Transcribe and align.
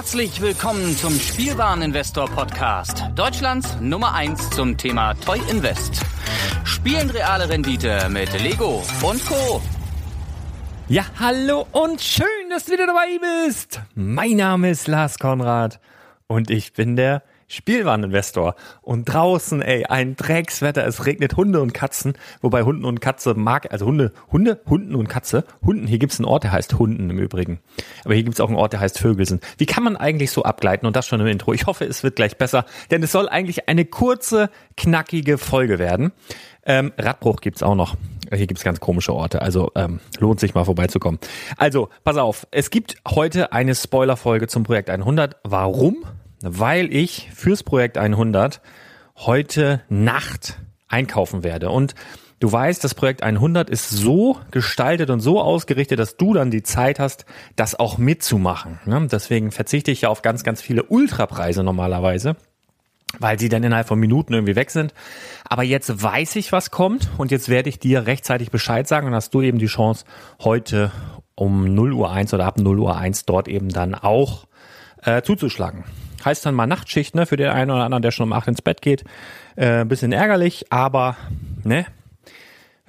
Herzlich 0.00 0.40
willkommen 0.40 0.96
zum 0.96 1.12
Spielwareninvestor 1.12 2.24
Podcast, 2.30 3.04
Deutschlands 3.16 3.76
Nummer 3.82 4.14
1 4.14 4.48
zum 4.48 4.78
Thema 4.78 5.12
Toy 5.12 5.38
Invest. 5.50 6.00
Spielen 6.64 7.10
reale 7.10 7.50
Rendite 7.50 8.08
mit 8.08 8.32
Lego 8.40 8.82
und 9.02 9.22
Co. 9.26 9.60
Ja, 10.88 11.04
hallo 11.18 11.66
und 11.72 12.00
schön, 12.00 12.24
dass 12.48 12.64
du 12.64 12.72
wieder 12.72 12.86
dabei 12.86 13.18
bist. 13.46 13.82
Mein 13.94 14.36
Name 14.36 14.70
ist 14.70 14.88
Lars 14.88 15.18
Konrad 15.18 15.80
und 16.28 16.48
ich 16.48 16.72
bin 16.72 16.96
der 16.96 17.22
Spielwareninvestor. 17.50 18.54
Und 18.80 19.04
draußen, 19.06 19.60
ey, 19.60 19.84
ein 19.84 20.16
Dreckswetter. 20.16 20.86
Es 20.86 21.04
regnet 21.04 21.36
Hunde 21.36 21.60
und 21.60 21.74
Katzen. 21.74 22.14
Wobei 22.40 22.62
Hunden 22.62 22.84
und 22.84 23.00
Katze 23.00 23.34
mag, 23.34 23.72
also 23.72 23.86
Hunde, 23.86 24.12
Hunde, 24.30 24.60
Hunden 24.68 24.94
und 24.94 25.08
Katze. 25.08 25.44
Hunden, 25.64 25.86
hier 25.86 25.98
gibt's 25.98 26.18
einen 26.18 26.26
Ort, 26.26 26.44
der 26.44 26.52
heißt 26.52 26.78
Hunden 26.78 27.10
im 27.10 27.18
Übrigen. 27.18 27.58
Aber 28.04 28.14
hier 28.14 28.22
gibt's 28.22 28.40
auch 28.40 28.48
einen 28.48 28.56
Ort, 28.56 28.72
der 28.72 28.80
heißt 28.80 28.98
Vögelsen. 28.98 29.40
Wie 29.58 29.66
kann 29.66 29.82
man 29.82 29.96
eigentlich 29.96 30.30
so 30.30 30.44
abgleiten? 30.44 30.86
Und 30.86 30.94
das 30.94 31.06
schon 31.06 31.20
im 31.20 31.26
Intro. 31.26 31.52
Ich 31.52 31.66
hoffe, 31.66 31.84
es 31.84 32.02
wird 32.02 32.16
gleich 32.16 32.36
besser. 32.38 32.64
Denn 32.90 33.02
es 33.02 33.12
soll 33.12 33.28
eigentlich 33.28 33.68
eine 33.68 33.84
kurze, 33.84 34.48
knackige 34.76 35.36
Folge 35.36 35.78
werden. 35.78 36.12
Ähm, 36.64 36.92
Radbruch 36.98 37.40
gibt's 37.40 37.62
auch 37.62 37.74
noch. 37.74 37.96
Hier 38.32 38.46
gibt's 38.46 38.62
ganz 38.62 38.78
komische 38.78 39.12
Orte, 39.12 39.42
also 39.42 39.72
ähm, 39.74 39.98
lohnt 40.20 40.38
sich 40.38 40.54
mal 40.54 40.64
vorbeizukommen. 40.64 41.18
Also, 41.56 41.88
pass 42.04 42.16
auf, 42.16 42.46
es 42.52 42.70
gibt 42.70 42.96
heute 43.08 43.52
eine 43.52 43.74
Spoilerfolge 43.74 44.46
zum 44.46 44.62
Projekt 44.62 44.88
100. 44.88 45.36
Warum? 45.42 46.04
Weil 46.42 46.94
ich 46.94 47.30
fürs 47.34 47.62
Projekt 47.62 47.98
100 47.98 48.60
heute 49.16 49.82
Nacht 49.88 50.58
einkaufen 50.88 51.44
werde. 51.44 51.70
Und 51.70 51.94
du 52.40 52.50
weißt, 52.50 52.82
das 52.82 52.94
Projekt 52.94 53.22
100 53.22 53.70
ist 53.70 53.90
so 53.90 54.38
gestaltet 54.50 55.10
und 55.10 55.20
so 55.20 55.40
ausgerichtet, 55.40 55.98
dass 55.98 56.16
du 56.16 56.34
dann 56.34 56.50
die 56.50 56.62
Zeit 56.62 56.98
hast, 56.98 57.26
das 57.56 57.78
auch 57.78 57.98
mitzumachen. 57.98 58.80
Ne? 58.86 59.06
Deswegen 59.10 59.52
verzichte 59.52 59.90
ich 59.90 60.02
ja 60.02 60.08
auf 60.08 60.22
ganz, 60.22 60.42
ganz 60.42 60.62
viele 60.62 60.84
Ultrapreise 60.84 61.62
normalerweise 61.62 62.36
weil 63.18 63.38
sie 63.38 63.48
dann 63.48 63.64
innerhalb 63.64 63.88
von 63.88 63.98
Minuten 63.98 64.34
irgendwie 64.34 64.56
weg 64.56 64.70
sind. 64.70 64.94
Aber 65.48 65.62
jetzt 65.62 66.02
weiß 66.02 66.36
ich, 66.36 66.52
was 66.52 66.70
kommt 66.70 67.10
und 67.18 67.30
jetzt 67.30 67.48
werde 67.48 67.68
ich 67.68 67.78
dir 67.78 68.06
rechtzeitig 68.06 68.50
Bescheid 68.50 68.86
sagen 68.86 69.08
und 69.08 69.14
hast 69.14 69.34
du 69.34 69.42
eben 69.42 69.58
die 69.58 69.66
Chance, 69.66 70.04
heute 70.40 70.92
um 71.34 71.74
0 71.74 71.92
Uhr 71.92 72.10
1 72.10 72.34
oder 72.34 72.46
ab 72.46 72.58
0 72.58 72.78
Uhr 72.78 72.96
1 72.96 73.24
dort 73.24 73.48
eben 73.48 73.70
dann 73.70 73.94
auch 73.94 74.46
äh, 75.02 75.22
zuzuschlagen. 75.22 75.84
Heißt 76.24 76.44
dann 76.46 76.54
mal 76.54 76.66
Nachtschicht, 76.66 77.14
ne, 77.14 77.26
für 77.26 77.36
den 77.36 77.48
einen 77.48 77.70
oder 77.70 77.84
anderen, 77.84 78.02
der 78.02 78.10
schon 78.10 78.24
um 78.24 78.32
acht 78.32 78.48
ins 78.48 78.62
Bett 78.62 78.82
geht. 78.82 79.04
Äh, 79.56 79.84
bisschen 79.84 80.12
ärgerlich, 80.12 80.66
aber, 80.70 81.16
ne, 81.64 81.86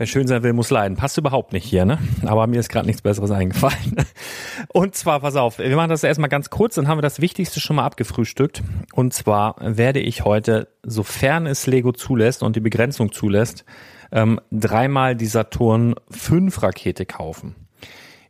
Wer 0.02 0.08
schön 0.08 0.26
sein 0.26 0.42
will, 0.42 0.54
muss 0.54 0.72
leiden. 0.72 0.98
Passt 0.98 1.20
überhaupt 1.20 1.54
nicht 1.54 1.64
hier, 1.64 1.86
ne? 1.86 2.00
Aber 2.26 2.48
mir 2.48 2.60
ist 2.60 2.70
gerade 2.70 2.88
nichts 2.88 3.04
Besseres 3.04 3.30
eingefallen. 3.30 3.98
Und 4.73 4.96
zwar, 4.96 5.20
pass 5.20 5.36
auf, 5.36 5.60
wir 5.60 5.76
machen 5.76 5.92
das 5.92 6.04
erstmal 6.04 6.28
ganz 6.28 6.50
kurz, 6.50 6.73
dann 6.73 6.88
haben 6.88 6.98
wir 6.98 7.04
das 7.04 7.22
Wichtigste 7.22 7.60
schon 7.60 7.76
mal 7.76 7.86
abgefrühstückt. 7.86 8.64
Und 8.94 9.14
zwar 9.14 9.58
werde 9.60 10.00
ich 10.00 10.26
heute, 10.26 10.70
sofern 10.82 11.45
es 11.45 11.68
Lego 11.68 11.92
zulässt 11.92 12.42
und 12.42 12.56
die 12.56 12.62
Begrenzung 12.62 13.12
zulässt, 13.12 13.64
ähm, 14.12 14.42
dreimal 14.50 15.16
die 15.16 15.28
Saturn 15.28 15.94
5 16.10 16.64
Rakete 16.64 17.06
kaufen. 17.06 17.54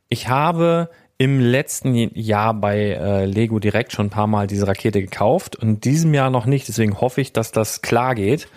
Ich 0.10 0.28
habe 0.28 0.90
im 1.22 1.40
letzten 1.40 1.94
Jahr 1.94 2.56
bei 2.56 2.80
äh, 2.80 3.26
Lego 3.26 3.60
Direct 3.60 3.92
schon 3.92 4.08
ein 4.08 4.10
paar 4.10 4.26
Mal 4.26 4.48
diese 4.48 4.68
Rakete 4.68 5.02
gekauft 5.02 5.56
und 5.56 5.86
diesem 5.86 6.16
Jahr 6.16 6.32
noch 6.32 6.48
nicht. 6.48 6.68
Deswegen 6.68 7.00
hoffe 7.00 7.22
ich, 7.22 7.32
dass 7.32 7.52
das 7.52 7.84
klar 7.84 8.16
geht 8.16 8.48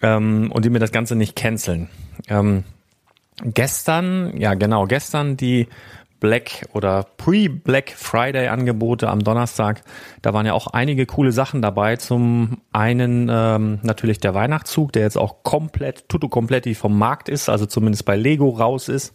ähm, 0.00 0.50
und 0.50 0.64
die 0.64 0.70
mir 0.70 0.78
das 0.78 0.92
Ganze 0.92 1.14
nicht 1.14 1.36
canceln. 1.36 1.90
Ähm, 2.26 2.64
gestern, 3.44 4.34
ja 4.38 4.54
genau, 4.54 4.86
gestern 4.86 5.36
die 5.36 5.68
Black 6.20 6.66
oder 6.72 7.04
Pre-Black 7.18 7.90
Friday 7.90 8.48
Angebote 8.48 9.06
am 9.10 9.22
Donnerstag. 9.22 9.82
Da 10.22 10.32
waren 10.32 10.46
ja 10.46 10.54
auch 10.54 10.68
einige 10.68 11.04
coole 11.04 11.32
Sachen 11.32 11.60
dabei. 11.60 11.96
Zum 11.96 12.62
einen 12.72 13.28
ähm, 13.30 13.78
natürlich 13.82 14.20
der 14.20 14.32
Weihnachtszug, 14.32 14.90
der 14.94 15.02
jetzt 15.02 15.18
auch 15.18 15.42
komplett, 15.42 16.08
tutto 16.08 16.30
kompletti 16.30 16.74
vom 16.74 16.96
Markt 16.96 17.28
ist, 17.28 17.50
also 17.50 17.66
zumindest 17.66 18.06
bei 18.06 18.16
Lego 18.16 18.48
raus 18.48 18.88
ist. 18.88 19.12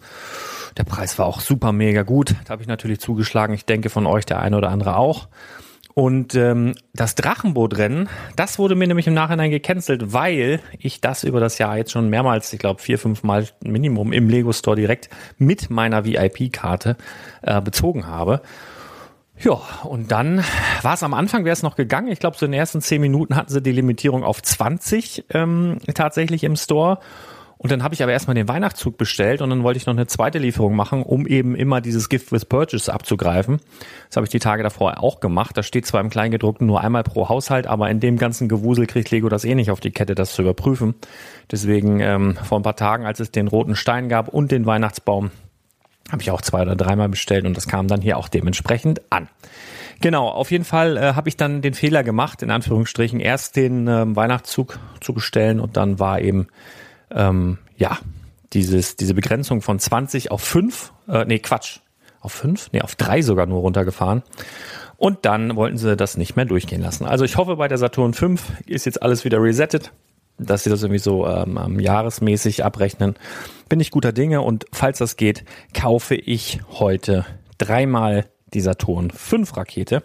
Der 0.77 0.83
Preis 0.83 1.17
war 1.17 1.25
auch 1.25 1.39
super 1.39 1.71
mega 1.71 2.03
gut. 2.03 2.35
Da 2.45 2.51
habe 2.51 2.61
ich 2.61 2.67
natürlich 2.67 2.99
zugeschlagen. 2.99 3.53
Ich 3.53 3.65
denke 3.65 3.89
von 3.89 4.05
euch 4.05 4.25
der 4.25 4.39
eine 4.39 4.57
oder 4.57 4.69
andere 4.69 4.97
auch. 4.97 5.27
Und 5.93 6.35
ähm, 6.35 6.75
das 6.93 7.15
Drachenbootrennen, 7.15 8.09
das 8.35 8.59
wurde 8.59 8.75
mir 8.75 8.85
nämlich 8.85 9.07
im 9.07 9.13
Nachhinein 9.13 9.49
gecancelt, 9.49 10.11
weil 10.11 10.59
ich 10.77 10.99
das 10.99 11.23
über 11.23 11.39
das 11.39 11.57
Jahr 11.57 11.77
jetzt 11.77 11.91
schon 11.91 12.09
mehrmals, 12.09 12.51
ich 12.51 12.59
glaube 12.59 12.81
vier, 12.81 12.99
fünf 12.99 13.23
Mal 13.23 13.47
Minimum 13.63 14.11
im 14.11 14.27
Lego 14.27 14.51
Store 14.51 14.75
direkt 14.75 15.09
mit 15.37 15.69
meiner 15.69 16.03
VIP-Karte 16.03 16.97
äh, 17.43 17.61
bezogen 17.61 18.07
habe. 18.07 18.41
Ja, 19.39 19.61
und 19.83 20.11
dann 20.11 20.43
war 20.81 20.95
es 20.95 21.03
am 21.03 21.13
Anfang, 21.13 21.45
wäre 21.45 21.53
es 21.53 21.63
noch 21.63 21.77
gegangen. 21.77 22.09
Ich 22.09 22.19
glaube, 22.19 22.37
so 22.37 22.45
in 22.45 22.51
den 22.51 22.59
ersten 22.59 22.81
zehn 22.81 22.99
Minuten 22.99 23.37
hatten 23.37 23.51
sie 23.51 23.61
die 23.61 23.71
Limitierung 23.71 24.25
auf 24.25 24.41
20 24.41 25.25
ähm, 25.29 25.77
tatsächlich 25.93 26.43
im 26.43 26.57
Store. 26.57 26.99
Und 27.57 27.71
dann 27.71 27.83
habe 27.83 27.93
ich 27.93 28.03
aber 28.03 28.11
erstmal 28.11 28.35
den 28.35 28.47
Weihnachtszug 28.47 28.97
bestellt 28.97 29.41
und 29.41 29.49
dann 29.49 29.63
wollte 29.63 29.77
ich 29.77 29.85
noch 29.85 29.93
eine 29.93 30.07
zweite 30.07 30.39
Lieferung 30.39 30.75
machen, 30.75 31.03
um 31.03 31.25
eben 31.25 31.55
immer 31.55 31.79
dieses 31.79 32.09
Gift 32.09 32.31
with 32.31 32.45
Purchase 32.45 32.93
abzugreifen. 32.93 33.59
Das 34.09 34.17
habe 34.17 34.25
ich 34.25 34.29
die 34.29 34.39
Tage 34.39 34.61
davor 34.61 35.01
auch 35.01 35.21
gemacht. 35.21 35.57
Da 35.57 35.63
steht 35.63 35.85
zwar 35.85 36.01
im 36.01 36.09
Kleingedruckten 36.09 36.67
nur 36.67 36.81
einmal 36.81 37.03
pro 37.03 37.29
Haushalt, 37.29 37.65
aber 37.65 37.89
in 37.89 37.99
dem 37.99 38.17
ganzen 38.17 38.49
Gewusel 38.49 38.87
kriegt 38.87 39.09
Lego 39.11 39.29
das 39.29 39.45
eh 39.45 39.55
nicht 39.55 39.71
auf 39.71 39.79
die 39.79 39.91
Kette, 39.91 40.15
das 40.15 40.33
zu 40.33 40.41
überprüfen. 40.41 40.95
Deswegen 41.49 42.01
ähm, 42.01 42.35
vor 42.43 42.59
ein 42.59 42.63
paar 42.63 42.75
Tagen, 42.75 43.05
als 43.05 43.19
es 43.19 43.31
den 43.31 43.47
roten 43.47 43.75
Stein 43.75 44.09
gab 44.09 44.27
und 44.27 44.51
den 44.51 44.65
Weihnachtsbaum, 44.65 45.31
habe 46.11 46.21
ich 46.21 46.31
auch 46.31 46.41
zwei 46.41 46.61
oder 46.61 46.75
dreimal 46.75 47.09
bestellt 47.09 47.45
und 47.45 47.57
das 47.57 47.67
kam 47.67 47.87
dann 47.87 48.01
hier 48.01 48.17
auch 48.17 48.27
dementsprechend 48.27 49.01
an. 49.11 49.27
Genau, 50.01 50.27
auf 50.27 50.51
jeden 50.51 50.65
Fall 50.65 50.97
äh, 50.97 51.13
habe 51.13 51.29
ich 51.29 51.37
dann 51.37 51.61
den 51.61 51.73
Fehler 51.73 52.03
gemacht, 52.03 52.41
in 52.41 52.51
Anführungsstrichen, 52.51 53.19
erst 53.19 53.55
den 53.55 53.87
äh, 53.87 54.15
Weihnachtszug 54.15 54.77
zu 54.99 55.13
bestellen 55.13 55.59
und 55.59 55.77
dann 55.77 55.99
war 55.99 56.19
eben 56.19 56.47
ähm, 57.11 57.57
ja, 57.77 57.97
dieses, 58.53 58.95
diese 58.95 59.13
Begrenzung 59.13 59.61
von 59.61 59.79
20 59.79 60.31
auf 60.31 60.41
5, 60.41 60.93
äh, 61.07 61.25
nee, 61.25 61.39
Quatsch, 61.39 61.79
auf 62.21 62.31
5, 62.33 62.71
nee, 62.71 62.81
auf 62.81 62.95
3 62.95 63.21
sogar 63.21 63.45
nur 63.45 63.59
runtergefahren. 63.59 64.23
Und 64.97 65.25
dann 65.25 65.55
wollten 65.55 65.77
sie 65.77 65.97
das 65.97 66.17
nicht 66.17 66.35
mehr 66.35 66.45
durchgehen 66.45 66.81
lassen. 66.81 67.05
Also 67.05 67.25
ich 67.25 67.37
hoffe, 67.37 67.57
bei 67.57 67.67
der 67.67 67.77
Saturn 67.77 68.13
5 68.13 68.63
ist 68.65 68.85
jetzt 68.85 69.01
alles 69.01 69.25
wieder 69.25 69.41
resettet, 69.41 69.91
dass 70.37 70.63
sie 70.63 70.69
das 70.69 70.83
irgendwie 70.83 70.99
so 70.99 71.27
ähm, 71.27 71.79
jahresmäßig 71.79 72.63
abrechnen. 72.63 73.15
Bin 73.67 73.79
ich 73.79 73.91
guter 73.91 74.13
Dinge 74.13 74.41
und 74.41 74.65
falls 74.71 74.99
das 74.99 75.17
geht, 75.17 75.43
kaufe 75.73 76.15
ich 76.15 76.61
heute 76.71 77.25
dreimal 77.57 78.25
die 78.53 78.61
Saturn 78.61 79.11
5 79.11 79.57
Rakete 79.57 80.03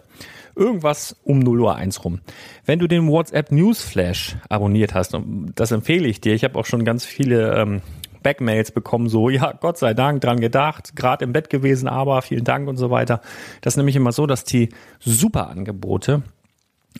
irgendwas 0.61 1.15
um 1.23 1.39
0 1.39 1.61
Uhr 1.61 1.75
1 1.75 2.03
rum. 2.05 2.21
Wenn 2.65 2.79
du 2.79 2.87
den 2.87 3.07
WhatsApp 3.07 3.51
Newsflash 3.51 4.37
abonniert 4.49 4.93
hast, 4.93 5.13
und 5.15 5.53
das 5.55 5.71
empfehle 5.71 6.07
ich 6.07 6.21
dir, 6.21 6.33
ich 6.33 6.43
habe 6.43 6.57
auch 6.57 6.65
schon 6.65 6.85
ganz 6.85 7.03
viele 7.03 7.55
ähm, 7.59 7.81
Backmails 8.23 8.71
bekommen, 8.71 9.09
so, 9.09 9.29
ja, 9.29 9.53
Gott 9.59 9.77
sei 9.77 9.93
Dank 9.93 10.21
dran 10.21 10.39
gedacht, 10.39 10.95
gerade 10.95 11.25
im 11.25 11.33
Bett 11.33 11.49
gewesen, 11.49 11.87
aber 11.87 12.21
vielen 12.21 12.43
Dank 12.43 12.67
und 12.67 12.77
so 12.77 12.89
weiter. 12.91 13.21
Das 13.61 13.73
ist 13.73 13.77
nämlich 13.77 13.95
immer 13.95 14.11
so, 14.11 14.27
dass 14.27 14.43
die 14.43 14.69
Superangebote 14.99 16.21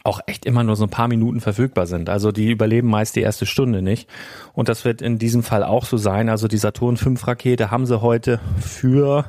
auch 0.04 0.22
echt 0.26 0.46
immer 0.46 0.64
nur 0.64 0.76
so 0.76 0.86
ein 0.86 0.90
paar 0.90 1.08
Minuten 1.08 1.42
verfügbar 1.42 1.86
sind. 1.86 2.10
Also 2.10 2.32
die 2.32 2.50
überleben 2.50 2.90
meist 2.90 3.16
die 3.16 3.22
erste 3.22 3.46
Stunde 3.46 3.82
nicht. 3.82 4.10
Und 4.54 4.70
das 4.70 4.86
wird 4.86 5.02
in 5.02 5.20
diesem 5.20 5.44
Fall 5.44 5.64
auch 5.64 5.86
so 5.86 5.98
sein. 5.98 6.30
Also 6.30 6.48
die 6.48 6.58
Saturn 6.58 6.98
5 6.98 7.28
Rakete 7.28 7.72
haben 7.72 7.86
sie 7.86 8.02
heute 8.02 8.40
für 8.60 9.26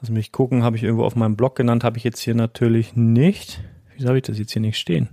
Lass 0.00 0.10
mich 0.10 0.32
gucken, 0.32 0.62
habe 0.62 0.76
ich 0.76 0.82
irgendwo 0.82 1.04
auf 1.04 1.16
meinem 1.16 1.36
Blog 1.36 1.56
genannt, 1.56 1.84
habe 1.84 1.98
ich 1.98 2.04
jetzt 2.04 2.20
hier 2.20 2.34
natürlich 2.34 2.96
nicht. 2.96 3.60
Wieso 3.94 4.08
habe 4.08 4.18
ich 4.18 4.24
das 4.24 4.38
jetzt 4.38 4.52
hier 4.52 4.62
nicht 4.62 4.78
stehen? 4.78 5.10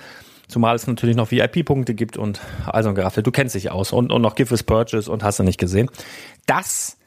Zumal 0.48 0.76
es 0.76 0.88
natürlich 0.88 1.16
noch 1.16 1.30
VIP-Punkte 1.30 1.94
gibt 1.94 2.18
und 2.18 2.42
also 2.66 2.90
ein 2.90 2.96
Geraffel. 2.96 3.22
Du 3.22 3.32
kennst 3.32 3.54
dich 3.54 3.70
aus 3.70 3.92
und, 3.94 4.12
und 4.12 4.22
noch 4.22 4.34
Give 4.34 4.56
Purchase 4.64 5.12
und 5.12 5.24
hast 5.24 5.38
du 5.38 5.44
nicht 5.44 5.60
gesehen. 5.60 5.92
Das 6.48 6.98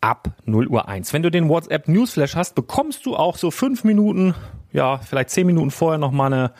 ab 0.00 0.30
0 0.46 0.66
Uhr 0.68 0.88
1. 0.88 1.12
Wenn 1.12 1.22
du 1.22 1.30
den 1.30 1.48
WhatsApp 1.48 1.88
Newsflash 1.88 2.36
hast, 2.36 2.54
bekommst 2.54 3.04
du 3.04 3.16
auch 3.16 3.36
so 3.36 3.50
fünf 3.50 3.84
Minuten, 3.84 4.34
ja, 4.72 4.98
vielleicht 4.98 5.30
zehn 5.30 5.46
Minuten 5.46 5.70
vorher 5.70 5.98
noch 5.98 6.10
mal 6.10 6.32
eine 6.32 6.52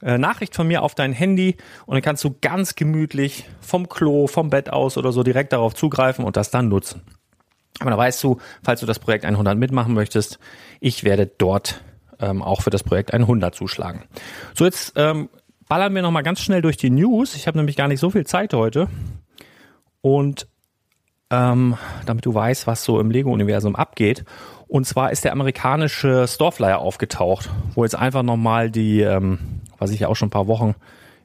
Nachricht 0.00 0.54
von 0.54 0.68
mir 0.68 0.82
auf 0.82 0.94
dein 0.94 1.12
Handy 1.12 1.56
und 1.86 1.94
dann 1.94 2.02
kannst 2.02 2.22
du 2.24 2.36
ganz 2.40 2.74
gemütlich 2.74 3.48
vom 3.60 3.88
Klo, 3.88 4.26
vom 4.26 4.50
Bett 4.50 4.70
aus 4.70 4.98
oder 4.98 5.12
so 5.12 5.22
direkt 5.22 5.52
darauf 5.52 5.74
zugreifen 5.74 6.24
und 6.24 6.36
das 6.36 6.50
dann 6.50 6.68
nutzen. 6.68 7.02
Aber 7.80 7.90
da 7.90 7.98
weißt 7.98 8.22
du, 8.24 8.38
falls 8.62 8.80
du 8.80 8.86
das 8.86 8.98
Projekt 8.98 9.24
100 9.24 9.58
mitmachen 9.58 9.94
möchtest, 9.94 10.38
ich 10.80 11.04
werde 11.04 11.26
dort 11.26 11.82
ähm, 12.18 12.42
auch 12.42 12.62
für 12.62 12.70
das 12.70 12.82
Projekt 12.82 13.12
100 13.12 13.54
zuschlagen. 13.54 14.04
So, 14.54 14.64
jetzt 14.64 14.94
ähm, 14.96 15.28
ballern 15.68 15.94
wir 15.94 16.02
noch 16.02 16.10
mal 16.10 16.22
ganz 16.22 16.40
schnell 16.40 16.62
durch 16.62 16.76
die 16.76 16.90
News. 16.90 17.34
Ich 17.34 17.46
habe 17.46 17.58
nämlich 17.58 17.76
gar 17.76 17.88
nicht 17.88 18.00
so 18.00 18.10
viel 18.10 18.26
Zeit 18.26 18.54
heute. 18.54 18.88
Und 20.00 20.46
ähm, 21.30 21.76
damit 22.06 22.24
du 22.24 22.34
weißt, 22.34 22.66
was 22.66 22.84
so 22.84 23.00
im 23.00 23.10
Lego-Universum 23.10 23.74
abgeht. 23.74 24.24
Und 24.68 24.86
zwar 24.86 25.10
ist 25.10 25.24
der 25.24 25.32
amerikanische 25.32 26.26
Storeflyer 26.28 26.78
aufgetaucht, 26.78 27.50
wo 27.74 27.84
jetzt 27.84 27.96
einfach 27.96 28.22
nochmal 28.22 28.70
die, 28.70 29.00
ähm, 29.00 29.38
was 29.78 29.90
ich 29.90 30.00
ja 30.00 30.08
auch 30.08 30.16
schon 30.16 30.28
ein 30.28 30.30
paar 30.30 30.46
Wochen 30.46 30.74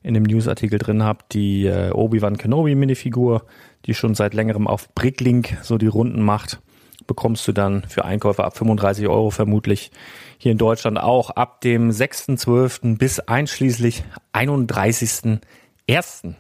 in 0.03 0.13
dem 0.13 0.23
Newsartikel 0.23 0.79
drin 0.79 1.03
habe, 1.03 1.19
die 1.31 1.65
äh, 1.65 1.91
Obi-Wan 1.91 2.37
Kenobi 2.37 2.75
Minifigur, 2.75 3.45
die 3.85 3.93
schon 3.93 4.15
seit 4.15 4.33
längerem 4.33 4.67
auf 4.67 4.93
Bricklink 4.95 5.57
so 5.61 5.77
die 5.77 5.87
Runden 5.87 6.21
macht, 6.21 6.59
bekommst 7.07 7.47
du 7.47 7.51
dann 7.51 7.83
für 7.83 8.05
Einkäufe 8.05 8.43
ab 8.43 8.57
35 8.57 9.07
Euro 9.07 9.29
vermutlich 9.29 9.91
hier 10.37 10.51
in 10.51 10.57
Deutschland 10.57 10.99
auch 10.99 11.29
ab 11.29 11.61
dem 11.61 11.89
6.12. 11.89 12.97
bis 12.97 13.19
einschließlich 13.19 14.03
31.01. 14.33 16.35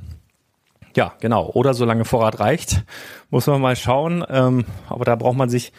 Ja, 0.95 1.13
genau. 1.19 1.49
Oder 1.51 1.73
solange 1.73 2.05
Vorrat 2.05 2.39
reicht, 2.39 2.83
muss 3.29 3.47
man 3.47 3.61
mal 3.61 3.75
schauen. 3.75 4.25
Ähm, 4.29 4.65
aber 4.89 5.05
da 5.05 5.15
braucht 5.15 5.37
man 5.37 5.49
sich 5.49 5.71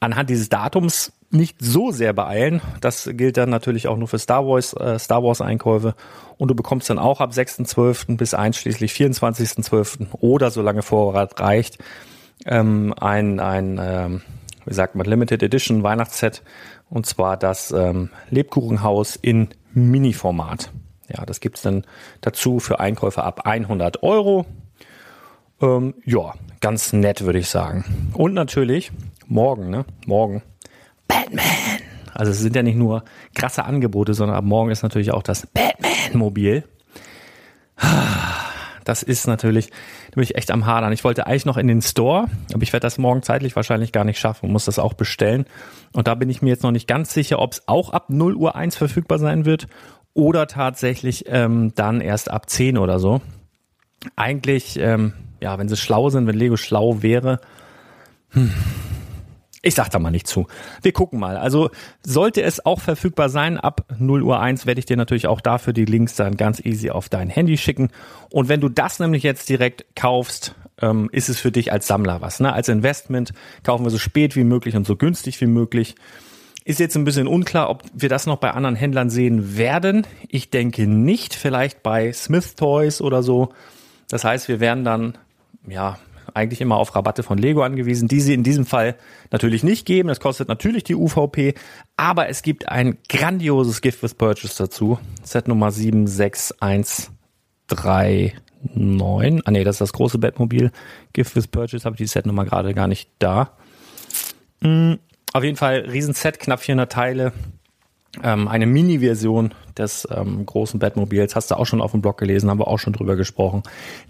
anhand 0.00 0.30
dieses 0.30 0.48
Datums 0.48 1.12
nicht 1.30 1.56
so 1.60 1.90
sehr 1.90 2.12
beeilen. 2.12 2.60
Das 2.80 3.08
gilt 3.12 3.36
dann 3.36 3.50
natürlich 3.50 3.88
auch 3.88 3.96
nur 3.96 4.08
für 4.08 4.18
Star 4.18 4.46
Wars, 4.46 4.72
äh, 4.74 4.98
Star 4.98 5.22
Wars 5.22 5.40
Einkäufe. 5.40 5.94
Und 6.36 6.48
du 6.48 6.54
bekommst 6.54 6.90
dann 6.90 6.98
auch 6.98 7.20
ab 7.20 7.32
6.12. 7.32 8.16
bis 8.16 8.34
einschließlich 8.34 8.92
24.12. 8.92 10.08
oder 10.20 10.50
solange 10.50 10.82
Vorrat 10.82 11.40
reicht, 11.40 11.78
ähm, 12.46 12.94
ein, 12.98 13.40
ein 13.40 13.80
ähm, 13.82 14.22
wie 14.64 14.74
sagt 14.74 14.94
man, 14.94 15.06
Limited 15.06 15.42
Edition 15.42 15.82
Weihnachtsset. 15.82 16.42
Und 16.90 17.06
zwar 17.06 17.36
das 17.36 17.70
ähm, 17.72 18.10
Lebkuchenhaus 18.30 19.16
in 19.16 19.48
Mini-Format. 19.72 20.70
Ja, 21.08 21.26
das 21.26 21.40
gibt's 21.40 21.62
dann 21.62 21.84
dazu 22.20 22.60
für 22.60 22.80
Einkäufe 22.80 23.24
ab 23.24 23.46
100 23.46 24.02
Euro. 24.02 24.46
Ähm, 25.60 25.94
ja, 26.04 26.34
ganz 26.60 26.92
nett, 26.92 27.22
würde 27.22 27.38
ich 27.38 27.48
sagen. 27.48 28.12
Und 28.14 28.34
natürlich 28.34 28.92
morgen, 29.26 29.70
ne? 29.70 29.84
Morgen. 30.06 30.42
Also 32.14 32.32
es 32.32 32.38
sind 32.38 32.56
ja 32.56 32.62
nicht 32.62 32.76
nur 32.76 33.04
krasse 33.34 33.64
Angebote, 33.64 34.14
sondern 34.14 34.36
ab 34.36 34.44
morgen 34.44 34.70
ist 34.70 34.82
natürlich 34.82 35.12
auch 35.12 35.22
das 35.22 35.46
Batman-Mobil. 35.46 36.64
Das 38.84 39.02
ist 39.02 39.26
natürlich, 39.26 39.70
da 40.10 40.16
bin 40.16 40.24
ich 40.24 40.36
echt 40.36 40.50
am 40.50 40.66
Hadern. 40.66 40.92
Ich 40.92 41.04
wollte 41.04 41.26
eigentlich 41.26 41.46
noch 41.46 41.56
in 41.56 41.66
den 41.66 41.82
Store, 41.82 42.26
aber 42.52 42.62
ich 42.62 42.72
werde 42.72 42.84
das 42.84 42.98
morgen 42.98 43.22
zeitlich 43.22 43.56
wahrscheinlich 43.56 43.92
gar 43.92 44.04
nicht 44.04 44.18
schaffen 44.18 44.46
und 44.46 44.52
muss 44.52 44.66
das 44.66 44.78
auch 44.78 44.92
bestellen. 44.92 45.46
Und 45.92 46.06
da 46.06 46.14
bin 46.14 46.28
ich 46.28 46.42
mir 46.42 46.50
jetzt 46.50 46.62
noch 46.62 46.70
nicht 46.70 46.86
ganz 46.86 47.12
sicher, 47.12 47.38
ob 47.38 47.52
es 47.52 47.66
auch 47.66 47.90
ab 47.90 48.10
0 48.10 48.34
Uhr 48.34 48.54
1 48.54 48.76
verfügbar 48.76 49.18
sein 49.18 49.46
wird 49.46 49.66
oder 50.12 50.46
tatsächlich 50.46 51.24
ähm, 51.28 51.72
dann 51.74 52.00
erst 52.00 52.30
ab 52.30 52.48
10 52.48 52.78
oder 52.78 52.98
so. 52.98 53.20
Eigentlich, 54.16 54.78
ähm, 54.78 55.14
ja, 55.40 55.58
wenn 55.58 55.68
sie 55.68 55.76
schlau 55.76 56.10
sind, 56.10 56.26
wenn 56.26 56.36
Lego 56.36 56.56
schlau 56.56 57.02
wäre, 57.02 57.40
hm, 58.30 58.52
ich 59.64 59.74
sag 59.74 59.88
da 59.90 59.98
mal 59.98 60.10
nicht 60.10 60.26
zu. 60.26 60.46
Wir 60.82 60.92
gucken 60.92 61.18
mal. 61.18 61.36
Also 61.36 61.70
sollte 62.04 62.42
es 62.42 62.64
auch 62.64 62.80
verfügbar 62.80 63.28
sein, 63.28 63.58
ab 63.58 63.84
0 63.98 64.22
Uhr 64.22 64.40
1 64.40 64.66
werde 64.66 64.78
ich 64.78 64.86
dir 64.86 64.96
natürlich 64.96 65.26
auch 65.26 65.40
dafür 65.40 65.72
die 65.72 65.84
Links 65.84 66.14
dann 66.14 66.36
ganz 66.36 66.60
easy 66.60 66.90
auf 66.90 67.08
dein 67.08 67.30
Handy 67.30 67.56
schicken. 67.56 67.88
Und 68.30 68.48
wenn 68.48 68.60
du 68.60 68.68
das 68.68 69.00
nämlich 69.00 69.22
jetzt 69.22 69.48
direkt 69.48 69.84
kaufst, 69.96 70.54
ähm, 70.80 71.08
ist 71.12 71.28
es 71.28 71.40
für 71.40 71.52
dich 71.52 71.72
als 71.72 71.86
Sammler 71.86 72.20
was. 72.20 72.40
Ne? 72.40 72.52
Als 72.52 72.68
Investment 72.68 73.32
kaufen 73.62 73.84
wir 73.84 73.90
so 73.90 73.98
spät 73.98 74.36
wie 74.36 74.44
möglich 74.44 74.76
und 74.76 74.86
so 74.86 74.96
günstig 74.96 75.40
wie 75.40 75.46
möglich. 75.46 75.94
Ist 76.64 76.80
jetzt 76.80 76.96
ein 76.96 77.04
bisschen 77.04 77.26
unklar, 77.26 77.68
ob 77.68 77.82
wir 77.92 78.08
das 78.08 78.26
noch 78.26 78.38
bei 78.38 78.50
anderen 78.52 78.74
Händlern 78.74 79.10
sehen 79.10 79.56
werden. 79.56 80.06
Ich 80.28 80.50
denke 80.50 80.86
nicht, 80.86 81.34
vielleicht 81.34 81.82
bei 81.82 82.12
Smith 82.12 82.54
Toys 82.54 83.00
oder 83.00 83.22
so. 83.22 83.50
Das 84.08 84.24
heißt, 84.24 84.48
wir 84.48 84.60
werden 84.60 84.84
dann, 84.84 85.18
ja, 85.66 85.98
eigentlich 86.32 86.60
immer 86.60 86.76
auf 86.76 86.94
Rabatte 86.94 87.22
von 87.22 87.38
Lego 87.38 87.62
angewiesen, 87.62 88.08
die 88.08 88.20
sie 88.20 88.34
in 88.34 88.42
diesem 88.42 88.66
Fall 88.66 88.96
natürlich 89.30 89.62
nicht 89.62 89.86
geben. 89.86 90.08
Das 90.08 90.20
kostet 90.20 90.48
natürlich 90.48 90.84
die 90.84 90.94
UVP, 90.94 91.54
aber 91.96 92.28
es 92.28 92.42
gibt 92.42 92.68
ein 92.68 92.98
grandioses 93.08 93.80
Gift 93.80 94.02
with 94.02 94.14
Purchase 94.14 94.54
dazu. 94.56 94.98
Set 95.22 95.48
Nummer 95.48 95.70
76139. 95.70 98.34
Ah 99.44 99.50
nee, 99.50 99.64
das 99.64 99.76
ist 99.76 99.80
das 99.80 99.92
große 99.92 100.18
Bettmobil. 100.18 100.70
Gift 101.12 101.36
with 101.36 101.48
Purchase 101.48 101.84
habe 101.84 101.94
ich 101.94 101.98
die 101.98 102.06
Setnummer 102.06 102.44
gerade 102.44 102.74
gar 102.74 102.88
nicht 102.88 103.10
da. 103.18 103.52
Mm, 104.60 104.94
auf 105.32 105.44
jeden 105.44 105.56
Fall 105.56 105.86
Riesenset, 105.90 106.38
knapp 106.38 106.60
400 106.60 106.90
Teile. 106.90 107.32
Ähm, 108.22 108.48
eine 108.48 108.66
Mini-Version 108.66 109.54
des 109.76 110.06
ähm, 110.10 110.46
großen 110.46 110.78
Batmobils. 110.78 111.34
Hast 111.34 111.50
du 111.50 111.56
auch 111.56 111.66
schon 111.66 111.80
auf 111.80 111.90
dem 111.90 112.00
Blog 112.00 112.18
gelesen, 112.18 112.48
haben 112.48 112.60
wir 112.60 112.68
auch 112.68 112.78
schon 112.78 112.92
drüber 112.92 113.16
gesprochen. 113.16 113.62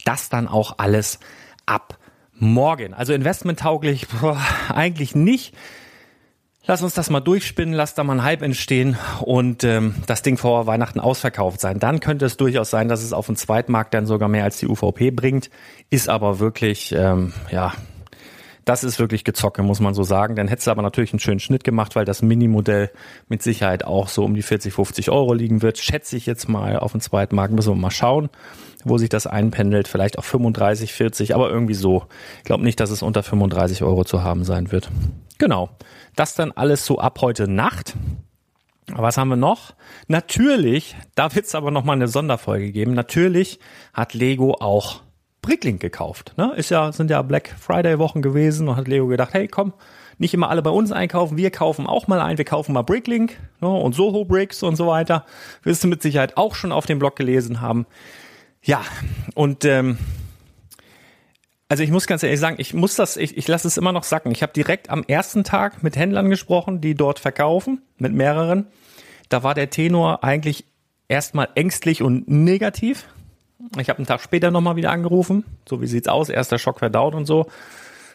Das 0.05 0.29
dann 0.29 0.47
auch 0.47 0.79
alles 0.79 1.19
ab 1.67 1.99
morgen. 2.45 2.95
Also 2.95 3.13
investmenttauglich 3.13 4.07
boah, 4.09 4.41
eigentlich 4.69 5.15
nicht. 5.15 5.55
Lass 6.67 6.83
uns 6.83 6.95
das 6.95 7.11
mal 7.11 7.21
durchspinnen, 7.21 7.75
lass 7.75 7.95
da 7.95 8.05
mal 8.05 8.15
einen 8.15 8.23
Hype 8.23 8.41
entstehen 8.41 8.97
und 9.21 9.65
ähm, 9.65 9.97
das 10.07 10.23
Ding 10.23 10.39
vor 10.39 10.67
Weihnachten 10.67 10.99
ausverkauft 10.99 11.61
sein. 11.61 11.79
Dann 11.79 12.01
könnte 12.01 12.25
es 12.25 12.39
durchaus 12.39 12.71
sein, 12.71 12.89
dass 12.89 13.03
es 13.03 13.13
auf 13.13 13.27
den 13.27 13.37
Zweitmarkt 13.37 13.93
dann 13.93 14.07
sogar 14.07 14.31
mehr 14.31 14.45
als 14.45 14.59
die 14.59 14.67
UVP 14.67 15.11
bringt. 15.11 15.51
Ist 15.91 16.09
aber 16.09 16.39
wirklich, 16.39 16.93
ähm, 16.93 17.35
ja, 17.51 17.75
das 18.65 18.85
ist 18.85 18.99
wirklich 18.99 19.25
gezocke, 19.25 19.63
muss 19.63 19.81
man 19.81 19.95
so 19.95 20.03
sagen. 20.03 20.37
Dann 20.37 20.49
hättest 20.49 20.67
du 20.67 20.71
aber 20.71 20.83
natürlich 20.83 21.13
einen 21.13 21.21
schönen 21.21 21.41
Schnitt 21.41 21.65
gemacht, 21.65 21.97
weil 21.97 22.05
das 22.05 22.23
Mini-Modell 22.23 22.91
mit 23.29 23.43
Sicherheit 23.43 23.85
auch 23.85 24.09
so 24.09 24.25
um 24.25 24.35
die 24.35 24.43
40, 24.43 24.73
50 24.73 25.11
Euro 25.11 25.35
liegen 25.35 25.63
wird. 25.63 25.79
Schätze 25.79 26.17
ich 26.17 26.27
jetzt 26.27 26.49
mal 26.49 26.79
auf 26.79 26.93
dem 26.93 27.01
zweiten 27.01 27.37
Markt. 27.37 27.53
Müssen 27.53 27.75
wir 27.75 27.81
mal 27.81 27.91
schauen, 27.91 28.31
wo 28.85 28.99
sich 28.99 29.09
das 29.09 29.27
einpendelt. 29.27 29.89
Vielleicht 29.89 30.19
auch 30.19 30.25
35, 30.25 30.93
40, 30.93 31.35
aber 31.35 31.51
irgendwie 31.51 31.75
so. 31.75 32.05
Ich 32.39 32.45
glaube 32.45 32.65
nicht, 32.65 32.81
dass 32.81 32.91
es 32.91 33.03
unter 33.03 33.23
35 33.23 33.83
Euro 33.83 34.05
zu 34.05 34.23
haben 34.23 34.45
sein 34.45 34.73
wird. 34.73 34.91
Genau. 35.39 35.71
Das 36.17 36.35
dann 36.35 36.53
alles 36.53 36.87
so 36.87 36.99
ab 36.99 37.19
heute 37.21 37.49
Nacht. 37.49 37.95
Was 38.89 39.17
haben 39.17 39.29
wir 39.29 39.37
noch? 39.37 39.75
Natürlich, 40.09 40.95
da 41.15 41.35
wird 41.35 41.47
es 41.47 41.55
aber 41.55 41.71
noch 41.71 41.85
mal 41.85 41.95
eine 41.95 42.09
Sonderfolge 42.09 42.71
geben. 42.71 42.93
Natürlich 42.93 43.59
hat 43.95 44.13
Lego 44.13 44.55
auch 44.61 45.01
Bricklink 45.45 45.81
gekauft. 45.81 46.33
Ne? 46.37 46.53
Ist 46.57 46.71
ja, 46.71 46.91
sind 46.91 47.11
ja 47.11 47.21
Black 47.21 47.55
Friday 47.61 47.99
Wochen 47.99 48.23
gewesen 48.23 48.67
und 48.69 48.77
hat 48.77 48.89
Leo 48.89 49.07
gedacht, 49.07 49.35
hey 49.35 49.47
komm, 49.47 49.75
nicht 50.17 50.33
immer 50.33 50.49
alle 50.49 50.63
bei 50.63 50.71
uns 50.71 50.91
einkaufen, 50.91 51.37
wir 51.37 51.51
kaufen 51.51 51.87
auch 51.87 52.07
mal 52.07 52.21
ein, 52.21 52.39
wir 52.39 52.47
kaufen 52.47 52.73
mal 52.73 52.83
Bricklink 52.83 53.39
ne? 53.61 53.69
und 53.69 53.95
Soho 53.95 54.25
Bricks 54.25 54.63
und 54.63 54.77
so 54.77 54.87
weiter. 54.87 55.27
Wirst 55.63 55.85
du 55.85 55.89
mit 55.89 56.01
Sicherheit 56.01 56.39
auch 56.39 56.55
schon 56.55 56.73
auf 56.73 56.87
dem 56.87 56.99
Blog 56.99 57.17
gelesen 57.17 57.61
haben. 57.61 57.87
Ja, 58.63 58.83
und 59.35 59.67
ähm, 59.67 59.99
also 61.69 61.83
ich 61.83 61.91
muss 61.91 62.07
ganz 62.07 62.23
ehrlich 62.23 62.41
sagen, 62.41 62.57
ich 62.59 62.73
muss 62.73 62.97
das, 62.97 63.17
ich, 63.19 63.37
ich 63.37 63.47
lasse 63.47 63.69
es 63.69 63.77
immer 63.77 63.93
noch 63.93 64.05
sacken. 64.05 64.33
Ich 64.33 64.43
habe 64.43 64.53
direkt 64.53 64.89
am 64.89 65.05
ersten 65.07 65.45
Tag 65.45 65.83
mit 65.83 65.97
Händlern 65.97 66.31
gesprochen, 66.31 66.81
die 66.81 66.95
dort 66.95 67.19
verkaufen, 67.19 67.83
mit 67.99 68.15
mehreren. 68.15 68.67
Da 69.29 69.43
war 69.43 69.55
der 69.55 69.69
Tenor 69.69 70.25
eigentlich 70.25 70.65
erstmal 71.09 71.49
ängstlich 71.55 72.03
und 72.03 72.29
negativ. 72.29 73.07
Ich 73.79 73.89
habe 73.89 73.99
einen 73.99 74.07
Tag 74.07 74.21
später 74.21 74.51
nochmal 74.51 74.77
wieder 74.77 74.91
angerufen. 74.91 75.45
So, 75.69 75.81
wie 75.81 75.87
sieht's 75.87 76.09
aus? 76.09 76.29
Erster 76.29 76.59
Schock 76.59 76.79
verdaut 76.79 77.15
und 77.15 77.27
so. 77.27 77.47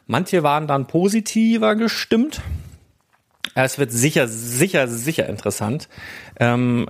Manche 0.08 0.44
waren 0.44 0.68
dann 0.68 0.88
positiver 0.88 1.76
gestimmt. 1.76 2.42
Es 3.56 3.78
wird 3.78 3.92
sicher, 3.92 4.28
sicher, 4.28 4.88
sicher 4.88 5.28
interessant. 5.28 5.90
Ähm, 6.40 6.88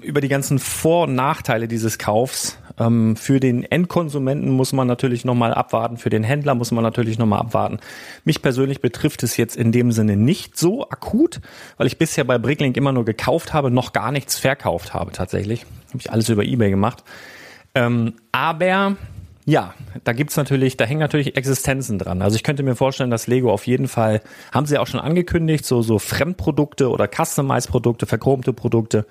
über 0.00 0.20
die 0.20 0.28
ganzen 0.28 0.58
Vor- 0.58 1.04
und 1.04 1.14
Nachteile 1.14 1.68
dieses 1.68 1.98
Kaufs 1.98 2.58
Ähm, 2.78 3.14
für 3.14 3.38
den 3.38 3.62
Endkonsumenten 3.62 4.50
muss 4.50 4.72
man 4.72 4.88
natürlich 4.88 5.24
nochmal 5.24 5.54
abwarten, 5.54 5.96
für 5.96 6.10
den 6.10 6.24
Händler 6.24 6.56
muss 6.56 6.72
man 6.72 6.82
natürlich 6.82 7.18
nochmal 7.18 7.38
abwarten. 7.38 7.78
Mich 8.24 8.42
persönlich 8.42 8.80
betrifft 8.80 9.22
es 9.22 9.36
jetzt 9.36 9.56
in 9.56 9.70
dem 9.70 9.92
Sinne 9.92 10.16
nicht 10.16 10.58
so 10.58 10.88
akut, 10.88 11.40
weil 11.76 11.86
ich 11.86 11.98
bisher 11.98 12.24
bei 12.24 12.36
Bricklink 12.36 12.76
immer 12.76 12.90
nur 12.90 13.04
gekauft 13.04 13.52
habe, 13.52 13.70
noch 13.70 13.92
gar 13.92 14.10
nichts 14.10 14.38
verkauft 14.38 14.92
habe 14.92 15.12
tatsächlich. 15.12 15.66
Habe 15.90 15.98
ich 16.00 16.10
alles 16.10 16.28
über 16.28 16.42
Ebay 16.42 16.70
gemacht. 16.70 17.04
Ähm, 17.74 18.14
aber 18.32 18.96
ja, 19.46 19.74
da 20.04 20.12
gibt's 20.12 20.36
natürlich, 20.36 20.78
da 20.78 20.84
hängen 20.84 21.00
natürlich 21.00 21.36
Existenzen 21.36 21.98
dran. 21.98 22.22
Also 22.22 22.36
ich 22.36 22.42
könnte 22.42 22.62
mir 22.62 22.76
vorstellen, 22.76 23.10
dass 23.10 23.26
Lego 23.26 23.52
auf 23.52 23.66
jeden 23.66 23.88
Fall, 23.88 24.22
haben 24.52 24.64
sie 24.64 24.78
auch 24.78 24.86
schon 24.86 25.00
angekündigt, 25.00 25.66
so, 25.66 25.82
so 25.82 25.98
Fremdprodukte 25.98 26.88
oder 26.88 27.08
Customized-Produkte, 27.08 28.06
verchromte 28.06 28.54
Produkte 28.54 29.06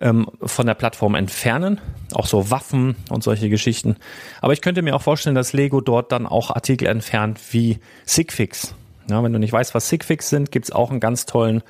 ähm, 0.00 0.28
von 0.40 0.66
der 0.66 0.74
Plattform 0.74 1.16
entfernen. 1.16 1.80
Auch 2.12 2.26
so 2.26 2.50
Waffen 2.50 2.94
und 3.10 3.24
solche 3.24 3.48
Geschichten. 3.48 3.96
Aber 4.40 4.52
ich 4.52 4.60
könnte 4.60 4.82
mir 4.82 4.94
auch 4.94 5.02
vorstellen, 5.02 5.34
dass 5.34 5.52
Lego 5.52 5.80
dort 5.80 6.12
dann 6.12 6.26
auch 6.26 6.50
Artikel 6.50 6.86
entfernt 6.86 7.40
wie 7.50 7.80
Sigfix. 8.04 8.76
Ja, 9.10 9.24
wenn 9.24 9.32
du 9.32 9.40
nicht 9.40 9.52
weißt, 9.52 9.74
was 9.74 9.88
Sigfix 9.88 10.28
sind, 10.28 10.52
gibt's 10.52 10.70
auch 10.70 10.92
einen 10.92 11.00
ganz 11.00 11.26
tollen 11.26 11.62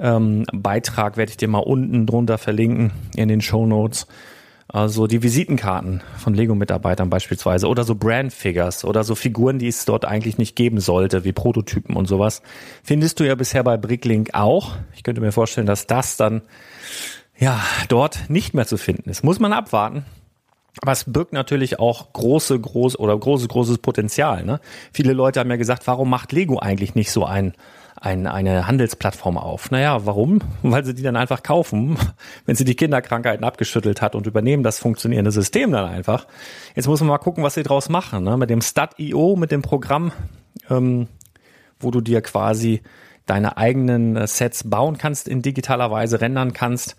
ähm, 0.00 0.44
Beitrag, 0.52 1.16
werde 1.16 1.30
ich 1.30 1.36
dir 1.36 1.46
mal 1.46 1.58
unten 1.58 2.04
drunter 2.06 2.36
verlinken 2.36 2.90
in 3.14 3.28
den 3.28 3.40
Show 3.40 3.64
Notes 3.64 4.08
also 4.72 5.06
die 5.06 5.22
Visitenkarten 5.22 6.00
von 6.16 6.34
Lego-Mitarbeitern 6.34 7.10
beispielsweise 7.10 7.66
oder 7.66 7.84
so 7.84 7.96
Brand-Figures 7.96 8.84
oder 8.84 9.02
so 9.02 9.14
Figuren, 9.14 9.58
die 9.58 9.68
es 9.68 9.84
dort 9.84 10.04
eigentlich 10.04 10.38
nicht 10.38 10.54
geben 10.54 10.80
sollte, 10.80 11.24
wie 11.24 11.32
Prototypen 11.32 11.96
und 11.96 12.06
sowas, 12.06 12.42
findest 12.84 13.18
du 13.18 13.26
ja 13.26 13.34
bisher 13.34 13.64
bei 13.64 13.76
Bricklink 13.76 14.30
auch. 14.32 14.76
Ich 14.94 15.02
könnte 15.02 15.20
mir 15.20 15.32
vorstellen, 15.32 15.66
dass 15.66 15.86
das 15.86 16.16
dann 16.16 16.42
ja 17.36 17.60
dort 17.88 18.30
nicht 18.30 18.54
mehr 18.54 18.66
zu 18.66 18.76
finden 18.76 19.10
ist. 19.10 19.24
Muss 19.24 19.40
man 19.40 19.52
abwarten. 19.52 20.04
Aber 20.82 20.92
es 20.92 21.04
birgt 21.04 21.32
natürlich 21.32 21.80
auch 21.80 22.12
große, 22.12 22.58
groß 22.58 22.96
oder 22.98 23.18
großes, 23.18 23.48
großes 23.48 23.78
Potenzial. 23.78 24.44
Ne? 24.44 24.60
Viele 24.92 25.14
Leute 25.14 25.40
haben 25.40 25.50
ja 25.50 25.56
gesagt, 25.56 25.86
warum 25.88 26.08
macht 26.08 26.30
Lego 26.30 26.60
eigentlich 26.60 26.94
nicht 26.94 27.10
so 27.10 27.24
ein 27.24 27.54
ein, 28.00 28.26
eine 28.26 28.66
Handelsplattform 28.66 29.36
auf. 29.36 29.70
Naja, 29.70 30.06
warum? 30.06 30.40
Weil 30.62 30.84
sie 30.84 30.94
die 30.94 31.02
dann 31.02 31.16
einfach 31.16 31.42
kaufen, 31.42 31.98
wenn 32.46 32.56
sie 32.56 32.64
die 32.64 32.74
Kinderkrankheiten 32.74 33.44
abgeschüttelt 33.44 34.00
hat 34.00 34.14
und 34.14 34.26
übernehmen 34.26 34.62
das 34.62 34.78
funktionierende 34.78 35.30
System 35.30 35.70
dann 35.70 35.84
einfach. 35.84 36.26
Jetzt 36.74 36.88
muss 36.88 37.00
man 37.00 37.08
mal 37.10 37.18
gucken, 37.18 37.44
was 37.44 37.54
sie 37.54 37.62
draus 37.62 37.88
machen. 37.90 38.24
Ne? 38.24 38.36
Mit 38.38 38.50
dem 38.50 38.62
Stat.io, 38.62 39.36
mit 39.36 39.52
dem 39.52 39.62
Programm, 39.62 40.12
ähm, 40.70 41.08
wo 41.78 41.90
du 41.90 42.00
dir 42.00 42.22
quasi 42.22 42.82
deine 43.26 43.58
eigenen 43.58 44.16
äh, 44.16 44.26
Sets 44.26 44.68
bauen 44.68 44.96
kannst, 44.96 45.28
in 45.28 45.42
digitaler 45.42 45.90
Weise 45.90 46.20
rendern 46.20 46.54
kannst 46.54 46.96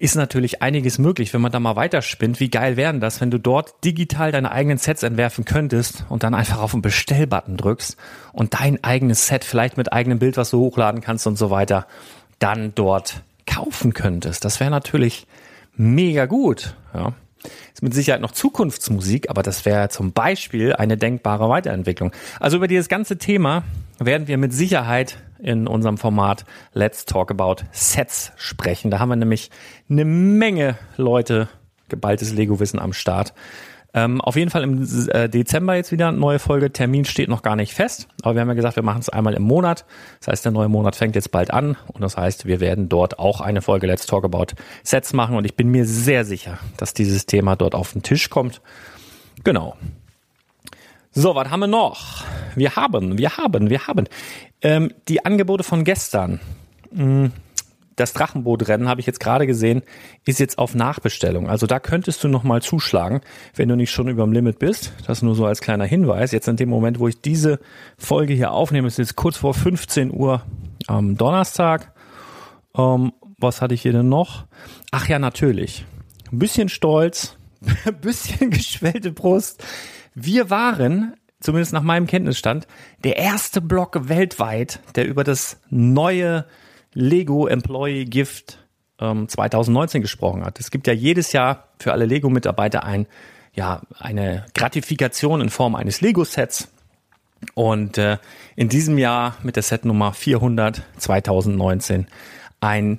ist 0.00 0.14
natürlich 0.14 0.62
einiges 0.62 0.98
möglich, 0.98 1.34
wenn 1.34 1.42
man 1.42 1.52
da 1.52 1.60
mal 1.60 1.76
weiterspinnt. 1.76 2.40
Wie 2.40 2.48
geil 2.48 2.78
wären 2.78 3.00
das, 3.00 3.20
wenn 3.20 3.30
du 3.30 3.38
dort 3.38 3.84
digital 3.84 4.32
deine 4.32 4.50
eigenen 4.50 4.78
Sets 4.78 5.02
entwerfen 5.02 5.44
könntest 5.44 6.06
und 6.08 6.22
dann 6.22 6.32
einfach 6.32 6.58
auf 6.58 6.70
den 6.70 6.80
Bestellbutton 6.80 7.58
drückst 7.58 7.98
und 8.32 8.54
dein 8.54 8.82
eigenes 8.82 9.26
Set 9.26 9.44
vielleicht 9.44 9.76
mit 9.76 9.92
eigenem 9.92 10.18
Bild, 10.18 10.38
was 10.38 10.50
du 10.50 10.58
hochladen 10.58 11.02
kannst 11.02 11.26
und 11.26 11.36
so 11.36 11.50
weiter, 11.50 11.86
dann 12.38 12.72
dort 12.74 13.20
kaufen 13.46 13.92
könntest. 13.92 14.46
Das 14.46 14.58
wäre 14.58 14.70
natürlich 14.70 15.26
mega 15.76 16.24
gut. 16.24 16.74
Ja. 16.94 17.12
Ist 17.74 17.82
mit 17.82 17.92
Sicherheit 17.92 18.22
noch 18.22 18.32
Zukunftsmusik, 18.32 19.28
aber 19.28 19.42
das 19.42 19.66
wäre 19.66 19.90
zum 19.90 20.12
Beispiel 20.12 20.72
eine 20.72 20.96
denkbare 20.96 21.50
Weiterentwicklung. 21.50 22.12
Also 22.38 22.56
über 22.56 22.68
dieses 22.68 22.88
ganze 22.88 23.18
Thema 23.18 23.64
werden 23.98 24.28
wir 24.28 24.38
mit 24.38 24.54
Sicherheit 24.54 25.18
in 25.42 25.66
unserem 25.66 25.98
Format 25.98 26.44
Let's 26.72 27.04
Talk 27.04 27.30
About 27.30 27.64
Sets 27.72 28.32
sprechen. 28.36 28.90
Da 28.90 28.98
haben 28.98 29.08
wir 29.08 29.16
nämlich 29.16 29.50
eine 29.88 30.04
Menge 30.04 30.76
Leute, 30.96 31.48
geballtes 31.88 32.32
Lego-Wissen 32.32 32.78
am 32.78 32.92
Start. 32.92 33.34
Ähm, 33.92 34.20
auf 34.20 34.36
jeden 34.36 34.50
Fall 34.50 34.62
im 34.62 34.86
äh, 35.08 35.28
Dezember 35.28 35.74
jetzt 35.74 35.90
wieder 35.90 36.08
eine 36.08 36.16
neue 36.16 36.38
Folge. 36.38 36.72
Termin 36.72 37.04
steht 37.04 37.28
noch 37.28 37.42
gar 37.42 37.56
nicht 37.56 37.74
fest, 37.74 38.06
aber 38.22 38.34
wir 38.34 38.42
haben 38.42 38.48
ja 38.48 38.54
gesagt, 38.54 38.76
wir 38.76 38.84
machen 38.84 39.00
es 39.00 39.08
einmal 39.08 39.34
im 39.34 39.42
Monat. 39.42 39.84
Das 40.20 40.28
heißt, 40.28 40.44
der 40.44 40.52
neue 40.52 40.68
Monat 40.68 40.94
fängt 40.94 41.16
jetzt 41.16 41.32
bald 41.32 41.52
an 41.52 41.76
und 41.88 42.00
das 42.00 42.16
heißt, 42.16 42.46
wir 42.46 42.60
werden 42.60 42.88
dort 42.88 43.18
auch 43.18 43.40
eine 43.40 43.62
Folge 43.62 43.88
Let's 43.88 44.06
Talk 44.06 44.24
About 44.24 44.54
Sets 44.84 45.12
machen 45.12 45.36
und 45.36 45.44
ich 45.44 45.56
bin 45.56 45.70
mir 45.70 45.86
sehr 45.86 46.24
sicher, 46.24 46.58
dass 46.76 46.94
dieses 46.94 47.26
Thema 47.26 47.56
dort 47.56 47.74
auf 47.74 47.92
den 47.92 48.02
Tisch 48.02 48.30
kommt. 48.30 48.60
Genau. 49.42 49.76
So, 51.12 51.34
was 51.34 51.50
haben 51.50 51.60
wir 51.60 51.66
noch? 51.66 52.24
Wir 52.54 52.76
haben, 52.76 53.18
wir 53.18 53.36
haben, 53.36 53.68
wir 53.68 53.88
haben 53.88 54.04
ähm, 54.62 54.92
die 55.08 55.24
Angebote 55.24 55.64
von 55.64 55.82
gestern. 55.82 56.38
Hm, 56.94 57.32
das 57.96 58.12
Drachenbootrennen 58.12 58.88
habe 58.88 59.00
ich 59.00 59.08
jetzt 59.08 59.18
gerade 59.18 59.48
gesehen, 59.48 59.82
ist 60.24 60.38
jetzt 60.38 60.58
auf 60.58 60.76
Nachbestellung. 60.76 61.50
Also 61.50 61.66
da 61.66 61.80
könntest 61.80 62.22
du 62.22 62.28
noch 62.28 62.44
mal 62.44 62.62
zuschlagen, 62.62 63.22
wenn 63.56 63.68
du 63.68 63.74
nicht 63.74 63.90
schon 63.90 64.06
über 64.06 64.22
dem 64.22 64.32
Limit 64.32 64.60
bist. 64.60 64.92
Das 65.04 65.20
nur 65.20 65.34
so 65.34 65.46
als 65.46 65.60
kleiner 65.60 65.84
Hinweis. 65.84 66.30
Jetzt 66.30 66.46
in 66.46 66.54
dem 66.54 66.68
Moment, 66.68 67.00
wo 67.00 67.08
ich 67.08 67.20
diese 67.20 67.58
Folge 67.98 68.32
hier 68.32 68.52
aufnehme, 68.52 68.86
ist 68.86 68.98
jetzt 68.98 69.16
kurz 69.16 69.36
vor 69.36 69.52
15 69.52 70.14
Uhr 70.14 70.42
am 70.86 71.16
Donnerstag. 71.16 71.92
Ähm, 72.76 73.12
was 73.36 73.60
hatte 73.60 73.74
ich 73.74 73.82
hier 73.82 73.92
denn 73.92 74.08
noch? 74.08 74.44
Ach 74.92 75.08
ja, 75.08 75.18
natürlich. 75.18 75.84
Ein 76.30 76.38
bisschen 76.38 76.68
stolz, 76.68 77.36
ein 77.84 77.96
bisschen 78.00 78.50
geschwellte 78.50 79.10
Brust. 79.10 79.64
Wir 80.14 80.50
waren, 80.50 81.14
zumindest 81.40 81.72
nach 81.72 81.82
meinem 81.82 82.06
Kenntnisstand, 82.06 82.66
der 83.04 83.16
erste 83.16 83.60
Blog 83.60 84.08
weltweit, 84.08 84.80
der 84.96 85.06
über 85.06 85.24
das 85.24 85.60
neue 85.70 86.46
Lego 86.92 87.46
Employee 87.46 88.04
Gift 88.04 88.58
ähm, 89.00 89.28
2019 89.28 90.02
gesprochen 90.02 90.44
hat. 90.44 90.58
Es 90.60 90.70
gibt 90.70 90.86
ja 90.86 90.92
jedes 90.92 91.32
Jahr 91.32 91.68
für 91.78 91.92
alle 91.92 92.04
Lego-Mitarbeiter 92.04 92.84
ein, 92.84 93.06
ja, 93.54 93.82
eine 93.98 94.46
Gratifikation 94.54 95.40
in 95.40 95.50
Form 95.50 95.74
eines 95.74 96.00
Lego-Sets. 96.00 96.68
Und 97.54 97.96
äh, 97.96 98.18
in 98.54 98.68
diesem 98.68 98.98
Jahr 98.98 99.36
mit 99.42 99.56
der 99.56 99.62
Setnummer 99.62 100.12
400 100.12 100.82
2019 100.98 102.06
ein 102.60 102.98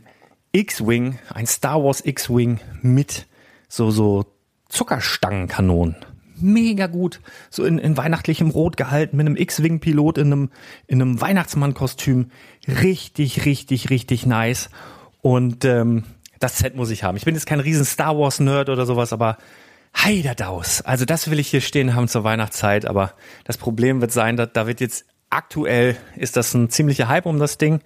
X-Wing, 0.52 1.20
ein 1.32 1.46
Star 1.46 1.84
Wars 1.84 2.04
X-Wing 2.04 2.60
mit 2.82 3.28
so, 3.68 3.92
so 3.92 4.26
Zuckerstangenkanonen 4.68 5.96
mega 6.42 6.88
gut, 6.88 7.20
so 7.50 7.64
in, 7.64 7.78
in 7.78 7.98
weihnachtlichem 7.98 8.50
Rot 8.50 8.78
gehalten, 8.78 9.18
mit 9.18 9.26
einem 9.26 9.36
X-Wing-Pilot 9.36 10.18
in 10.18 10.28
einem, 10.28 10.50
in 10.88 11.02
einem 11.02 11.22
Weihnachtsmann-Kostüm. 11.22 12.32
Richtig, 12.68 13.46
richtig, 13.46 13.90
richtig 13.90 14.26
nice. 14.26 14.70
Und 15.22 15.66
ähm, 15.66 16.04
das 16.40 16.58
Set 16.58 16.76
muss 16.76 16.90
ich 16.90 17.04
haben. 17.04 17.18
Ich 17.18 17.26
bin 17.26 17.36
jetzt 17.36 17.46
kein 17.46 17.60
riesen 17.60 17.86
Star 17.86 18.18
Wars-Nerd 18.18 18.70
oder 18.70 18.86
sowas, 18.86 19.14
aber 19.14 19.38
Heiderdaus. 19.96 20.82
Also 20.82 21.06
das 21.06 21.30
will 21.30 21.40
ich 21.40 21.50
hier 21.50 21.62
stehen 21.62 21.96
haben 21.96 22.08
zur 22.08 22.24
Weihnachtszeit, 22.24 22.86
aber 22.86 23.14
das 23.44 23.58
Problem 23.58 24.02
wird 24.02 24.12
sein, 24.12 24.38
dass 24.38 24.50
da 24.54 24.68
wird 24.68 24.82
jetzt 24.82 25.06
aktuell 25.30 25.98
ist 26.16 26.38
das 26.38 26.54
ein 26.54 26.70
ziemlicher 26.70 27.08
Hype 27.08 27.26
um 27.26 27.40
das 27.40 27.58
Ding, 27.58 27.82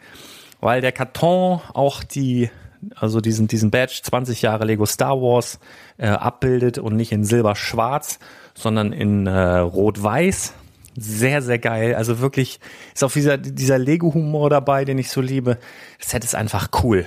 weil 0.59 0.81
der 0.81 0.91
Karton 0.91 1.62
auch 1.74 2.03
die 2.03 2.50
also 2.95 3.21
diesen, 3.21 3.47
diesen 3.47 3.71
Badge 3.71 4.01
20 4.03 4.41
Jahre 4.41 4.65
Lego 4.65 4.85
Star 4.85 5.21
Wars 5.21 5.59
äh, 5.97 6.07
abbildet 6.07 6.77
und 6.77 6.95
nicht 6.95 7.11
in 7.11 7.23
silber-schwarz, 7.23 8.19
sondern 8.53 8.93
in 8.93 9.27
äh, 9.27 9.57
rot-weiß. 9.57 10.53
Sehr, 10.97 11.41
sehr 11.41 11.59
geil. 11.59 11.95
Also 11.95 12.19
wirklich 12.19 12.59
ist 12.93 13.03
auch 13.03 13.11
dieser, 13.11 13.37
dieser 13.37 13.77
Lego-Humor 13.77 14.49
dabei, 14.49 14.85
den 14.85 14.97
ich 14.97 15.09
so 15.09 15.21
liebe. 15.21 15.57
Das 15.99 16.09
Set 16.11 16.23
ist 16.23 16.35
einfach 16.35 16.69
cool. 16.83 17.05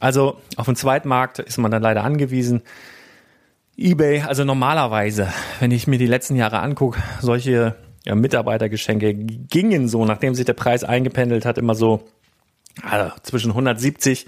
Also 0.00 0.38
auf 0.56 0.66
dem 0.66 0.76
Zweitmarkt 0.76 1.38
ist 1.38 1.58
man 1.58 1.70
dann 1.70 1.82
leider 1.82 2.04
angewiesen. 2.04 2.62
eBay, 3.76 4.22
also 4.22 4.44
normalerweise, 4.44 5.28
wenn 5.60 5.70
ich 5.70 5.86
mir 5.86 5.98
die 5.98 6.06
letzten 6.06 6.36
Jahre 6.36 6.60
angucke, 6.60 7.02
solche 7.20 7.76
ja, 8.04 8.14
Mitarbeitergeschenke 8.14 9.14
gingen 9.14 9.88
so, 9.88 10.04
nachdem 10.04 10.34
sich 10.34 10.46
der 10.46 10.54
Preis 10.54 10.84
eingependelt 10.84 11.44
hat, 11.44 11.58
immer 11.58 11.74
so 11.74 12.04
also 12.82 13.14
zwischen 13.22 13.50
170 13.50 14.26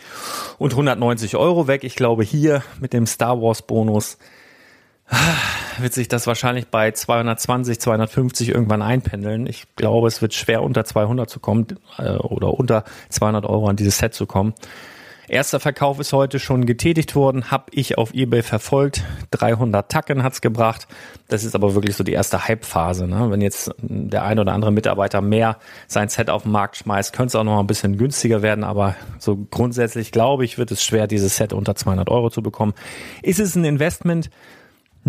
und 0.59 0.73
190 0.73 1.37
Euro 1.37 1.67
weg. 1.67 1.85
Ich 1.85 1.97
glaube, 1.97 2.25
hier 2.25 2.63
mit 2.81 2.93
dem 2.93 3.07
Star 3.07 3.41
Wars 3.41 3.63
Bonus 3.63 4.19
ah, 5.09 5.17
wird 5.79 5.93
sich 5.93 6.09
das 6.09 6.27
wahrscheinlich 6.27 6.69
bei 6.69 6.91
220, 6.91 7.79
250 7.79 8.49
irgendwann 8.49 8.83
einpendeln. 8.83 9.47
Ich 9.47 9.67
glaube, 9.77 10.09
es 10.09 10.23
wird 10.23 10.35
schwer 10.35 10.63
unter 10.63 10.85
200 10.85 11.29
zu 11.29 11.41
kommen 11.41 11.67
äh, 11.99 12.13
oder 12.13 12.55
unter 12.55 12.85
200 13.11 13.45
Euro 13.45 13.69
an 13.69 13.77
dieses 13.77 13.99
Set 13.99 14.15
zu 14.15 14.27
kommen. 14.27 14.55
Erster 15.29 15.61
Verkauf 15.61 16.01
ist 16.01 16.15
heute 16.15 16.39
schon 16.39 16.65
getätigt 16.65 17.15
worden, 17.15 17.51
habe 17.51 17.67
ich 17.73 17.99
auf 17.99 18.15
eBay 18.15 18.43
verfolgt. 18.43 19.05
300 19.33 19.91
Tacken 19.91 20.23
hat's 20.23 20.41
gebracht. 20.41 20.89
Das 21.29 21.45
ist 21.45 21.55
aber 21.55 21.75
wirklich 21.75 21.97
so 21.97 22.03
die 22.03 22.13
erste 22.13 22.49
Hype-Phase. 22.49 23.07
Ne? 23.07 23.31
Wenn 23.31 23.43
jetzt 23.43 23.75
der 23.79 24.25
ein 24.25 24.39
oder 24.39 24.53
andere 24.53 24.73
Mitarbeiter 24.73 25.21
mehr 25.21 25.59
sein 25.87 26.09
Set 26.09 26.31
auf 26.31 26.45
den 26.45 26.53
Markt 26.53 26.79
schmeißt, 26.79 27.13
könnte 27.13 27.29
es 27.29 27.35
auch 27.35 27.45
noch 27.45 27.61
ein 27.61 27.67
bisschen 27.67 27.99
günstiger 27.99 28.41
werden. 28.41 28.65
Aber 28.65 28.97
so 29.19 29.37
grundsätzlich 29.51 30.13
glaube 30.13 30.47
ich, 30.47 30.57
wird 30.57 30.71
es 30.71 30.83
schwer, 30.83 31.07
dieses 31.07 31.37
Set 31.37 31.53
unter 31.53 31.75
200 31.75 32.09
Euro 32.09 32.31
zu 32.31 32.43
bekommen. 32.43 32.73
Ist 33.23 33.39
es 33.39 33.55
ein 33.55 33.65
Investment? 33.65 34.31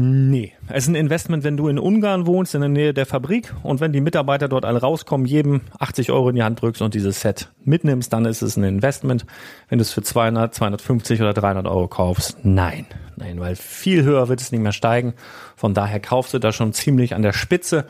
Nee, 0.01 0.53
es 0.69 0.85
ist 0.85 0.87
ein 0.87 0.95
Investment, 0.95 1.43
wenn 1.43 1.57
du 1.57 1.67
in 1.67 1.77
Ungarn 1.77 2.25
wohnst, 2.25 2.55
in 2.55 2.61
der 2.61 2.69
Nähe 2.69 2.93
der 2.93 3.05
Fabrik 3.05 3.53
und 3.63 3.81
wenn 3.81 3.91
die 3.91 3.99
Mitarbeiter 3.99 4.47
dort 4.47 4.63
alle 4.63 4.79
rauskommen, 4.79 5.27
jedem 5.27 5.59
80 5.77 6.11
Euro 6.11 6.29
in 6.29 6.35
die 6.35 6.43
Hand 6.43 6.61
drückst 6.61 6.81
und 6.81 6.93
dieses 6.93 7.19
Set 7.19 7.49
mitnimmst, 7.65 8.13
dann 8.13 8.23
ist 8.23 8.41
es 8.41 8.55
ein 8.55 8.63
Investment. 8.63 9.25
Wenn 9.67 9.79
du 9.79 9.81
es 9.81 9.91
für 9.91 10.01
200, 10.01 10.55
250 10.55 11.21
oder 11.21 11.33
300 11.33 11.67
Euro 11.67 11.89
kaufst, 11.89 12.37
nein, 12.43 12.85
nein, 13.17 13.41
weil 13.41 13.57
viel 13.57 14.03
höher 14.03 14.29
wird 14.29 14.39
es 14.39 14.53
nicht 14.53 14.61
mehr 14.61 14.71
steigen. 14.71 15.15
Von 15.57 15.73
daher 15.73 15.99
kaufst 15.99 16.33
du 16.33 16.39
da 16.39 16.53
schon 16.53 16.71
ziemlich 16.71 17.13
an 17.13 17.21
der 17.21 17.33
Spitze 17.33 17.85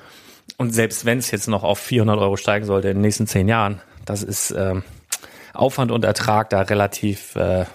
und 0.58 0.72
selbst 0.72 1.06
wenn 1.06 1.20
es 1.20 1.30
jetzt 1.30 1.48
noch 1.48 1.64
auf 1.64 1.78
400 1.78 2.18
Euro 2.18 2.38
steigen 2.38 2.66
sollte 2.66 2.90
in 2.90 2.98
den 2.98 3.02
nächsten 3.02 3.28
zehn 3.28 3.48
Jahren, 3.48 3.82
das 4.06 4.24
ist 4.24 4.50
äh, 4.50 4.82
Aufwand 5.54 5.92
und 5.92 6.04
Ertrag 6.06 6.50
da 6.50 6.62
relativ, 6.62 7.36
äh, 7.36 7.66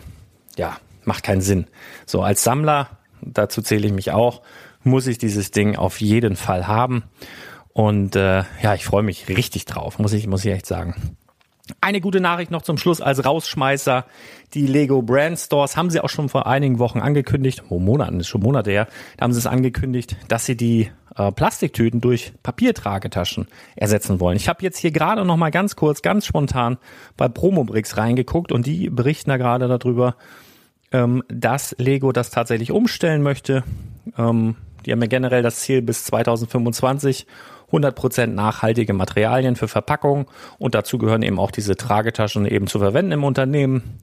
ja, 0.57 0.77
macht 1.05 1.23
keinen 1.23 1.41
Sinn. 1.41 1.67
So 2.05 2.23
als 2.23 2.43
Sammler 2.43 2.89
dazu 3.25 3.63
zähle 3.63 3.87
ich 3.87 3.93
mich 3.93 4.13
auch, 4.13 4.43
muss 4.83 5.07
ich 5.07 5.19
dieses 5.19 5.51
Ding 5.51 5.77
auf 5.77 6.01
jeden 6.01 6.37
Fall 6.37 6.67
haben. 6.67 7.05
Und 7.73 8.15
äh, 8.17 8.45
ja, 8.63 8.75
ich 8.75 8.85
freue 8.85 9.03
mich 9.03 9.29
richtig 9.29 9.65
drauf, 9.65 9.99
muss 9.99 10.13
ich, 10.13 10.27
muss 10.27 10.45
ich 10.45 10.53
echt 10.53 10.67
sagen. 10.67 11.17
Eine 11.81 12.03
gute 12.03 12.21
Nachricht 12.21 12.51
noch 12.51 12.61
zum 12.61 12.77
Schluss 12.77 13.01
als 13.01 13.25
Rausschmeißer. 13.25 14.05
Die 14.53 14.67
Lego 14.67 15.01
Brand 15.01 15.39
Stores 15.39 15.77
haben 15.77 15.89
sie 15.89 16.01
auch 16.01 16.11
schon 16.11 16.29
vor 16.29 16.47
einigen 16.47 16.79
Wochen 16.79 17.01
angekündigt, 17.01 17.65
oh 17.71 17.79
Monaten, 17.79 18.21
ist 18.21 18.29
schon 18.29 18.43
Monate 18.43 18.71
her, 18.71 18.87
da 19.17 19.25
haben 19.25 19.33
sie 19.33 19.39
es 19.39 19.47
angekündigt, 19.47 20.17
dass 20.29 20.45
sie 20.45 20.57
die 20.59 20.91
äh, 21.17 21.33
Plastiktüten 21.33 22.03
durch 22.03 22.35
Papiertragetaschen 22.43 23.49
ersetzen 23.77 24.21
wollen. 24.21 24.37
Ich 24.37 24.49
habe 24.49 24.63
jetzt 24.63 24.77
hier 24.77 24.91
gerade 24.91 25.25
noch 25.25 25.39
mal 25.39 25.51
ganz 25.51 25.75
kurz, 25.75 26.03
ganz 26.03 26.27
spontan 26.27 26.77
bei 27.17 27.29
Promobrix 27.29 27.97
reingeguckt 27.97 28.53
und 28.53 28.67
die 28.67 28.91
berichten 28.91 29.31
da 29.31 29.39
gerade 29.39 29.67
darüber, 29.67 30.17
ähm, 30.95 31.25
dass 31.29 31.75
Lego 31.79 32.13
das 32.13 32.31
tatsächlich 32.31 32.71
umstellen 32.71 33.23
möchte. 33.23 33.65
Ähm, 34.17 34.55
die 34.87 34.93
haben 34.93 35.03
ja 35.03 35.09
generell 35.09 35.43
das 35.43 35.57
Ziel 35.57 35.83
bis 35.83 36.05
2025 36.05 37.27
100% 37.73 38.27
nachhaltige 38.29 38.93
Materialien 38.93 39.57
für 39.57 39.67
Verpackung 39.67 40.31
und 40.59 40.77
dazu 40.77 40.97
gehören 40.99 41.23
eben 41.23 41.41
auch 41.41 41.51
diese 41.51 41.75
Tragetaschen 41.75 42.47
eben 42.47 42.69
zu 42.69 42.79
verwenden 42.79 43.11
im 43.11 43.25
Unternehmen. 43.25 43.99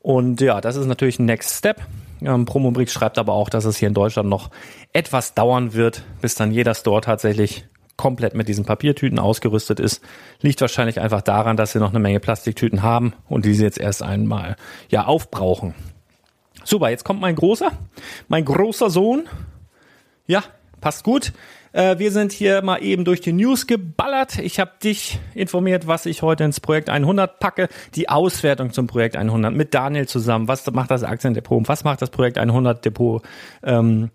Und 0.00 0.42
ja, 0.42 0.60
das 0.60 0.76
ist 0.76 0.84
natürlich 0.84 1.18
ein 1.18 1.24
Next 1.24 1.56
Step. 1.56 1.80
Ähm, 2.20 2.44
Promobrix 2.44 2.92
schreibt 2.92 3.16
aber 3.16 3.32
auch, 3.32 3.48
dass 3.48 3.64
es 3.64 3.78
hier 3.78 3.88
in 3.88 3.94
Deutschland 3.94 4.28
noch 4.28 4.50
etwas 4.92 5.32
dauern 5.32 5.72
wird, 5.72 6.04
bis 6.20 6.34
dann 6.34 6.52
jeder 6.52 6.74
Store 6.74 7.00
tatsächlich 7.00 7.64
komplett 7.96 8.34
mit 8.34 8.46
diesen 8.46 8.66
Papiertüten 8.66 9.18
ausgerüstet 9.18 9.80
ist. 9.80 10.02
Liegt 10.42 10.60
wahrscheinlich 10.60 11.00
einfach 11.00 11.22
daran, 11.22 11.56
dass 11.56 11.72
sie 11.72 11.78
noch 11.78 11.90
eine 11.90 11.98
Menge 11.98 12.20
Plastiktüten 12.20 12.82
haben 12.82 13.14
und 13.26 13.46
diese 13.46 13.64
jetzt 13.64 13.78
erst 13.80 14.02
einmal 14.02 14.56
ja 14.90 15.06
aufbrauchen. 15.06 15.74
Super, 16.66 16.90
jetzt 16.90 17.04
kommt 17.04 17.20
mein 17.20 17.36
großer, 17.36 17.70
mein 18.26 18.44
großer 18.44 18.90
Sohn. 18.90 19.28
Ja, 20.26 20.42
passt 20.80 21.04
gut. 21.04 21.32
Äh, 21.72 22.00
wir 22.00 22.10
sind 22.10 22.32
hier 22.32 22.60
mal 22.60 22.82
eben 22.82 23.04
durch 23.04 23.20
die 23.20 23.32
News 23.32 23.68
geballert. 23.68 24.40
Ich 24.40 24.58
habe 24.58 24.72
dich 24.82 25.20
informiert, 25.34 25.86
was 25.86 26.06
ich 26.06 26.22
heute 26.22 26.42
ins 26.42 26.58
Projekt 26.58 26.88
100 26.88 27.38
packe. 27.38 27.68
Die 27.94 28.08
Auswertung 28.08 28.72
zum 28.72 28.88
Projekt 28.88 29.14
100 29.14 29.54
mit 29.54 29.74
Daniel 29.74 30.08
zusammen. 30.08 30.48
Was 30.48 30.68
macht 30.72 30.90
das 30.90 31.04
Aktiendepot? 31.04 31.68
Was 31.68 31.84
macht 31.84 32.02
das 32.02 32.10
Projekt 32.10 32.36
100 32.36 32.84
Depot? 32.84 33.22
Ähm, 33.62 34.10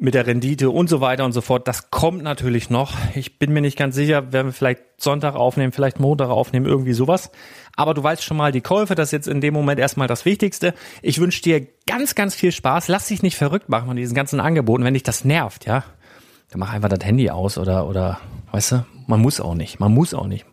mit 0.00 0.14
der 0.14 0.26
Rendite 0.26 0.70
und 0.70 0.88
so 0.88 1.00
weiter 1.00 1.24
und 1.24 1.32
so 1.32 1.40
fort. 1.40 1.66
Das 1.66 1.90
kommt 1.90 2.22
natürlich 2.22 2.70
noch. 2.70 2.94
Ich 3.14 3.38
bin 3.38 3.52
mir 3.52 3.60
nicht 3.60 3.76
ganz 3.76 3.94
sicher, 3.96 4.32
werden 4.32 4.48
wir 4.48 4.52
vielleicht 4.52 4.82
Sonntag 4.96 5.34
aufnehmen, 5.34 5.72
vielleicht 5.72 5.98
Montag 5.98 6.28
aufnehmen, 6.30 6.66
irgendwie 6.66 6.92
sowas. 6.92 7.30
Aber 7.76 7.94
du 7.94 8.02
weißt 8.02 8.22
schon 8.22 8.36
mal, 8.36 8.52
die 8.52 8.60
Käufe, 8.60 8.94
das 8.94 9.08
ist 9.08 9.12
jetzt 9.12 9.28
in 9.28 9.40
dem 9.40 9.54
Moment 9.54 9.80
erstmal 9.80 10.08
das 10.08 10.24
Wichtigste. 10.24 10.74
Ich 11.02 11.20
wünsche 11.20 11.42
dir 11.42 11.66
ganz, 11.86 12.14
ganz 12.14 12.34
viel 12.34 12.52
Spaß. 12.52 12.88
Lass 12.88 13.08
dich 13.08 13.22
nicht 13.22 13.36
verrückt 13.36 13.68
machen 13.68 13.86
von 13.88 13.96
diesen 13.96 14.14
ganzen 14.14 14.40
Angeboten, 14.40 14.84
wenn 14.84 14.94
dich 14.94 15.02
das 15.02 15.24
nervt, 15.24 15.66
ja. 15.66 15.84
Dann 16.50 16.60
mach 16.60 16.72
einfach 16.72 16.88
das 16.88 17.04
Handy 17.04 17.28
aus 17.30 17.58
oder, 17.58 17.86
oder, 17.86 18.20
weißt 18.52 18.72
du, 18.72 18.86
man 19.06 19.20
muss 19.20 19.40
auch 19.40 19.54
nicht. 19.54 19.80
Man 19.80 19.92
muss 19.92 20.14
auch 20.14 20.26
nicht. 20.26 20.46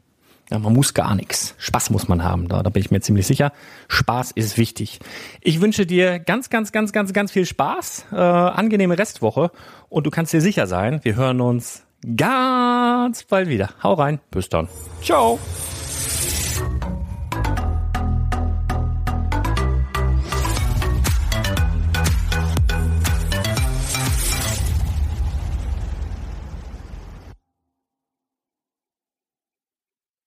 Ja, 0.51 0.59
man 0.59 0.73
muss 0.73 0.93
gar 0.93 1.15
nichts. 1.15 1.55
Spaß 1.57 1.89
muss 1.89 2.07
man 2.07 2.23
haben, 2.23 2.47
da, 2.47 2.61
da 2.61 2.69
bin 2.69 2.81
ich 2.81 2.91
mir 2.91 3.01
ziemlich 3.01 3.25
sicher. 3.25 3.51
Spaß 3.87 4.31
ist 4.31 4.57
wichtig. 4.57 4.99
Ich 5.41 5.59
wünsche 5.59 5.85
dir 5.85 6.19
ganz, 6.19 6.49
ganz, 6.49 6.71
ganz, 6.71 6.93
ganz, 6.93 7.13
ganz 7.13 7.31
viel 7.31 7.45
Spaß, 7.45 8.05
äh, 8.11 8.15
angenehme 8.15 8.97
Restwoche 8.97 9.51
und 9.89 10.05
du 10.05 10.11
kannst 10.11 10.33
dir 10.33 10.41
sicher 10.41 10.67
sein, 10.67 10.99
wir 11.03 11.15
hören 11.15 11.41
uns 11.41 11.83
ganz 12.15 13.23
bald 13.23 13.49
wieder. 13.49 13.71
Hau 13.81 13.93
rein, 13.93 14.19
bis 14.29 14.49
dann. 14.49 14.67
Ciao. 15.01 15.39